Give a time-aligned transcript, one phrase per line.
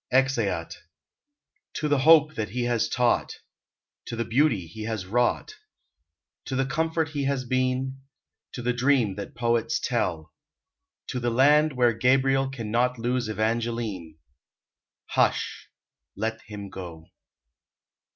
[0.11, 0.79] EXEAT.
[1.75, 3.35] To the hope that he has taught,
[4.07, 5.53] To the beauty he has wrought,
[6.45, 7.99] To the comfort he has been;
[8.53, 10.33] To the dream that poets tell,
[11.09, 14.15] To the land where Gabriel Can not lose Evangeline;
[15.09, 15.67] Hush!
[16.15, 17.05] let him go.